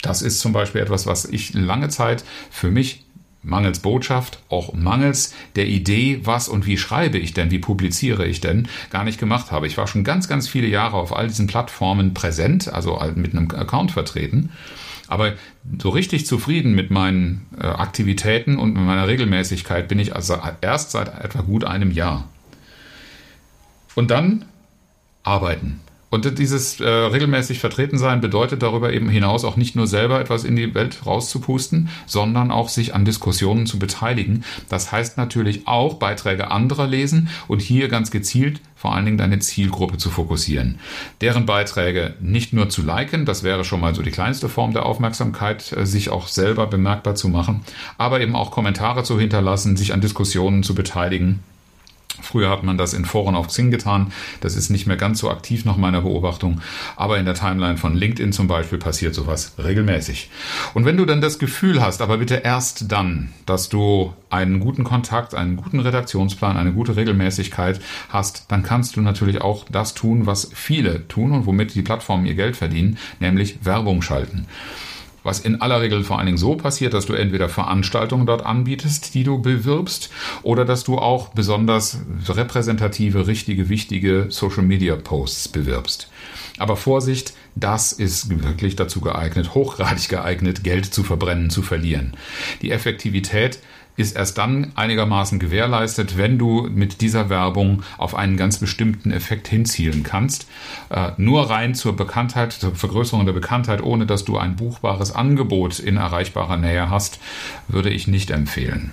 Das 0.01 0.23
ist 0.23 0.41
zum 0.41 0.53
Beispiel 0.53 0.81
etwas, 0.81 1.07
was 1.07 1.25
ich 1.25 1.55
lange 1.55 1.89
Zeit 1.89 2.25
für 2.51 2.71
mich 2.71 3.05
mangels 3.43 3.81
Botschaft, 3.81 4.39
auch 4.49 4.73
mangels 4.73 5.35
der 5.57 5.67
Idee, 5.67 6.21
was 6.25 6.49
und 6.49 6.67
wie 6.67 6.79
schreibe 6.79 7.19
ich 7.19 7.35
denn, 7.35 7.51
wie 7.51 7.59
publiziere 7.59 8.27
ich 8.27 8.41
denn, 8.41 8.69
gar 8.91 9.05
nicht 9.05 9.21
gemacht 9.21 9.51
habe. 9.51 9.67
Ich 9.67 9.77
war 9.77 9.87
schon 9.87 10.03
ganz, 10.03 10.29
ganz 10.29 10.49
viele 10.49 10.67
Jahre 10.67 10.97
auf 10.97 11.15
all 11.15 11.29
diesen 11.29 11.47
Plattformen 11.47 12.15
präsent, 12.15 12.73
also 12.73 13.01
mit 13.15 13.33
einem 13.33 13.51
Account 13.51 13.93
vertreten 13.93 14.51
aber 15.09 15.35
so 15.79 15.91
richtig 15.91 16.27
zufrieden 16.27 16.75
mit 16.75 16.91
meinen 16.91 17.47
äh, 17.59 17.67
Aktivitäten 17.67 18.59
und 18.59 18.75
mit 18.75 18.83
meiner 18.83 19.07
Regelmäßigkeit 19.07 19.89
bin 19.89 19.99
ich 19.99 20.15
also 20.15 20.39
erst 20.61 20.93
seit 20.93 21.09
etwa 21.23 21.43
gut 21.43 21.65
einem 21.65 21.91
Jahr. 21.91 22.29
Und 23.95 24.11
dann 24.11 24.45
arbeiten. 25.23 25.81
Und 26.15 26.39
dieses 26.39 26.79
äh, 26.79 26.89
regelmäßig 26.89 27.59
vertreten 27.59 27.99
sein 27.99 28.21
bedeutet 28.21 28.63
darüber 28.63 28.93
eben 28.93 29.09
hinaus 29.09 29.45
auch 29.45 29.57
nicht 29.57 29.75
nur 29.75 29.89
selber 29.89 30.21
etwas 30.21 30.45
in 30.45 30.55
die 30.55 30.73
Welt 30.73 31.05
rauszupusten, 31.05 31.89
sondern 32.07 32.53
auch 32.53 32.69
sich 32.69 32.95
an 32.95 33.05
Diskussionen 33.05 33.67
zu 33.67 33.81
beteiligen. 33.81 34.45
Das 34.69 34.93
heißt 34.93 35.19
natürlich 35.19 35.67
auch 35.67 35.95
Beiträge 35.95 36.53
anderer 36.53 36.87
lesen 36.87 37.31
und 37.49 37.61
hier 37.61 37.89
ganz 37.89 38.13
gezielt 38.13 38.61
vor 38.77 38.95
allen 38.95 39.07
Dingen 39.07 39.19
deine 39.19 39.41
Zielgruppe 39.41 39.97
zu 39.97 40.09
fokussieren. 40.09 40.79
Deren 41.21 41.47
Beiträge 41.47 42.15
nicht 42.21 42.53
nur 42.53 42.69
zu 42.69 42.83
liken, 42.83 43.25
das 43.25 43.43
wäre 43.43 43.65
schon 43.65 43.81
mal 43.81 43.97
so 43.97 44.03
die 44.03 44.13
kleinste 44.13 44.49
Form 44.49 44.73
der 44.73 44.87
Aufmerksamkeit, 44.87 45.73
äh, 45.73 45.85
sich 45.85 46.11
auch 46.11 46.29
selber 46.29 46.69
bemerkbar 46.69 47.17
zu 47.17 47.29
machen, 47.29 47.63
aber 47.99 48.21
eben 48.21 48.37
auch 48.37 48.53
Kommentare 48.53 49.03
zu 49.03 49.19
hinterlassen, 49.19 49.77
sich 49.77 49.93
an 49.93 50.01
Diskussionen 50.01 50.63
zu 50.63 50.77
beteiligen 50.77 51.41
Früher 52.21 52.51
hat 52.51 52.63
man 52.63 52.79
das 52.79 52.95
in 52.95 53.05
Foren 53.05 53.35
auf 53.35 53.49
Xing 53.49 53.71
getan. 53.71 54.13
Das 54.41 54.57
ist 54.57 54.71
nicht 54.71 54.87
mehr 54.87 54.97
ganz 54.97 55.19
so 55.19 55.31
aktiv 55.31 55.65
nach 55.65 55.77
meiner 55.77 56.03
Beobachtung. 56.03 56.61
Aber 56.97 57.19
in 57.19 57.25
der 57.25 57.35
Timeline 57.35 57.77
von 57.77 57.95
LinkedIn 57.95 58.33
zum 58.33 58.47
Beispiel 58.47 58.79
passiert 58.79 59.15
sowas 59.15 59.55
regelmäßig. 59.59 60.31
Und 60.75 60.85
wenn 60.85 60.97
du 60.97 61.05
dann 61.05 61.21
das 61.21 61.39
Gefühl 61.39 61.83
hast, 61.83 62.03
aber 62.03 62.19
bitte 62.19 62.37
erst 62.37 62.91
dann, 62.93 63.33
dass 63.47 63.69
du 63.69 64.13
einen 64.31 64.61
guten 64.61 64.85
Kontakt, 64.85 65.35
einen 65.35 65.57
guten 65.57 65.81
Redaktionsplan, 65.81 66.57
eine 66.57 66.73
gute 66.73 66.97
Regelmäßigkeit 66.97 67.81
hast, 68.09 68.47
dann 68.49 68.63
kannst 68.63 68.97
du 68.97 69.01
natürlich 69.01 69.41
auch 69.41 69.65
das 69.71 69.95
tun, 69.95 70.27
was 70.27 70.51
viele 70.55 71.07
tun 71.09 71.33
und 71.33 71.47
womit 71.47 71.75
die 71.75 71.83
Plattformen 71.83 72.27
ihr 72.27 72.35
Geld 72.35 72.57
verdienen, 72.57 72.99
nämlich 73.21 73.65
Werbung 73.65 74.03
schalten 74.03 74.47
was 75.25 75.41
in 75.41 75.61
aller 75.61 75.81
Regel 75.81 76.05
vor 76.05 76.19
allen 76.19 76.27
Dingen 76.27 76.39
so 76.39 76.55
passiert, 76.55 76.95
dass 76.95 77.07
du 77.07 77.15
entweder 77.15 77.49
Veranstaltungen 77.49 78.27
dort 78.27 78.47
anbietest, 78.47 79.15
die 79.15 79.25
du 79.25 79.43
bewirbst, 79.43 80.11
oder 80.43 80.65
dass 80.65 80.85
du 80.85 80.99
auch 80.99 81.31
besonders 81.31 81.99
repräsentative, 82.29 83.27
richtige, 83.27 83.69
wichtige 83.69 84.27
Social 84.29 84.63
Media 84.63 84.95
Posts 84.95 85.49
bewirbst. 85.49 86.09
Aber 86.59 86.77
Vorsicht, 86.77 87.35
das 87.57 87.93
ist 87.93 88.31
wirklich 88.45 88.77
dazu 88.77 89.01
geeignet, 89.01 89.55
hochgradig 89.55 90.09
geeignet, 90.09 90.63
Geld 90.63 90.87
zu 90.87 91.03
verbrennen, 91.03 91.51
zu 91.51 91.63
verlieren. 91.63 92.17
Die 92.63 92.71
Effektivität 92.71 93.59
ist 93.97 94.17
erst 94.17 94.39
dann 94.39 94.73
einigermaßen 94.75 95.39
gewährleistet, 95.39 96.19
wenn 96.19 96.39
du 96.39 96.69
mit 96.73 97.01
dieser 97.01 97.29
Werbung 97.29 97.83
auf 97.97 98.15
einen 98.15 98.37
ganz 98.37 98.59
bestimmten 98.59 99.11
Effekt 99.11 99.49
hinzielen 99.49 100.03
kannst. 100.03 100.47
Äh, 100.91 101.13
nur 101.17 101.49
rein 101.49 101.75
zur 101.75 101.97
Bekanntheit, 101.97 102.53
zur 102.53 102.75
Vergrößerung 102.75 103.25
der 103.27 103.33
Bekanntheit, 103.33 103.83
ohne 103.83 104.07
dass 104.07 104.25
du 104.25 104.37
ein 104.37 104.57
buchbares 104.57 105.13
Angebot 105.13 105.79
in 105.79 105.97
erreichbarer 105.97 106.57
Nähe 106.57 106.91
hast, 106.91 107.21
würde 107.69 107.91
ich 107.91 108.09
nicht 108.09 108.31
empfehlen. 108.31 108.93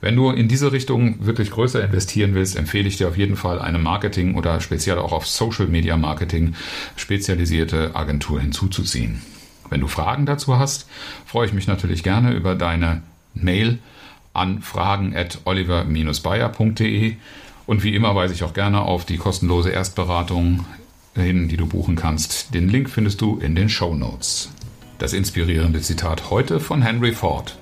Wenn 0.00 0.14
du 0.14 0.30
in 0.30 0.46
diese 0.46 0.72
Richtung 0.72 1.26
wirklich 1.26 1.50
größer 1.50 1.82
investieren 1.82 2.34
willst, 2.34 2.56
empfehle 2.56 2.86
ich 2.86 2.96
dir 2.96 3.08
auf 3.08 3.16
jeden 3.16 3.36
Fall 3.36 3.60
eine 3.60 3.78
Marketing 3.78 4.34
oder 4.34 4.60
speziell 4.60 4.98
auch 4.98 5.12
auf 5.12 5.26
Social 5.26 5.66
Media 5.66 5.96
Marketing 5.96 6.54
spezialisierte 6.96 7.96
Agentur 7.96 8.40
hinzuzuziehen. 8.40 9.22
Wenn 9.68 9.80
du 9.80 9.88
Fragen 9.88 10.26
dazu 10.26 10.58
hast, 10.58 10.88
freue 11.24 11.46
ich 11.46 11.52
mich 11.52 11.66
natürlich 11.66 12.02
gerne 12.02 12.32
über 12.34 12.54
deine 12.54 13.02
Mail 13.34 13.78
an 14.36 14.62
fragen 14.62 15.16
at 15.16 15.40
oliver-bayer.de. 15.44 17.16
Und 17.66 17.82
wie 17.82 17.94
immer 17.94 18.14
weise 18.14 18.34
ich 18.34 18.44
auch 18.44 18.54
gerne 18.54 18.82
auf 18.82 19.04
die 19.04 19.16
kostenlose 19.16 19.70
Erstberatung 19.70 20.64
hin, 21.14 21.48
die 21.48 21.56
du 21.56 21.66
buchen 21.66 21.96
kannst. 21.96 22.54
Den 22.54 22.68
Link 22.68 22.90
findest 22.90 23.20
du 23.20 23.38
in 23.38 23.54
den 23.54 23.68
Show 23.68 23.94
Notes. 23.94 24.50
Das 24.98 25.12
inspirierende 25.12 25.80
Zitat 25.80 26.30
heute 26.30 26.60
von 26.60 26.82
Henry 26.82 27.12
Ford. 27.12 27.58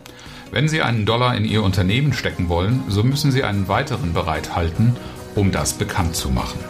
Wenn 0.50 0.68
Sie 0.68 0.82
einen 0.82 1.04
Dollar 1.04 1.36
in 1.36 1.44
Ihr 1.44 1.62
Unternehmen 1.62 2.12
stecken 2.12 2.48
wollen, 2.48 2.84
so 2.88 3.02
müssen 3.02 3.32
Sie 3.32 3.42
einen 3.42 3.66
weiteren 3.66 4.12
bereithalten, 4.12 4.94
um 5.34 5.50
das 5.50 5.72
bekannt 5.72 6.14
zu 6.14 6.30
machen. 6.30 6.60